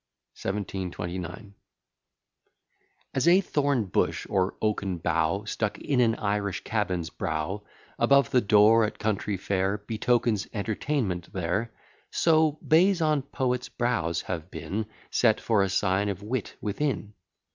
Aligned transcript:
"1729 0.41 1.53
As 3.13 3.27
a 3.27 3.39
thorn 3.39 3.85
bush, 3.85 4.25
or 4.31 4.55
oaken 4.59 4.97
bough, 4.97 5.43
Stuck 5.43 5.77
in 5.77 5.99
an 6.01 6.15
Irish 6.15 6.63
cabin's 6.63 7.11
brow, 7.11 7.61
Above 7.99 8.31
the 8.31 8.41
door, 8.41 8.83
at 8.83 8.97
country 8.97 9.37
fair, 9.37 9.77
Betokens 9.77 10.47
entertainment 10.53 11.31
there; 11.33 11.71
So 12.09 12.53
bays 12.67 12.99
on 12.99 13.21
poets' 13.21 13.69
brows 13.69 14.21
have 14.23 14.49
been 14.49 14.87
Set, 15.11 15.39
for 15.39 15.61
a 15.61 15.69
sign 15.69 16.09
of 16.09 16.23
wit 16.23 16.55
within. 16.61 17.13